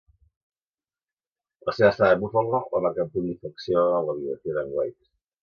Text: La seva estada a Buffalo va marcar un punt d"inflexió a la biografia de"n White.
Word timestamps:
La 1.69 1.75
seva 1.79 1.89
estada 1.89 2.15
a 2.17 2.19
Buffalo 2.23 2.63
va 2.73 2.81
marcar 2.87 3.07
un 3.09 3.13
punt 3.19 3.29
d"inflexió 3.29 3.85
a 4.01 4.01
la 4.09 4.19
biografia 4.19 4.59
de"n 4.59 4.75
White. 4.81 5.01